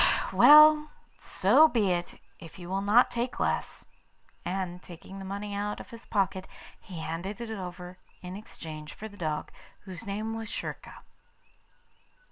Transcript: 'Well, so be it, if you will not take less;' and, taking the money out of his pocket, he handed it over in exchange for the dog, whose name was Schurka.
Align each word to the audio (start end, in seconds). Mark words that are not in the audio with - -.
'Well, 0.33 0.87
so 1.19 1.67
be 1.67 1.91
it, 1.91 2.19
if 2.39 2.57
you 2.57 2.69
will 2.69 2.81
not 2.81 3.11
take 3.11 3.39
less;' 3.39 3.85
and, 4.43 4.81
taking 4.81 5.19
the 5.19 5.25
money 5.25 5.53
out 5.53 5.79
of 5.79 5.91
his 5.91 6.05
pocket, 6.07 6.47
he 6.79 7.01
handed 7.01 7.39
it 7.39 7.51
over 7.51 7.99
in 8.23 8.35
exchange 8.35 8.95
for 8.95 9.07
the 9.07 9.15
dog, 9.15 9.51
whose 9.81 10.07
name 10.07 10.35
was 10.35 10.49
Schurka. 10.49 11.03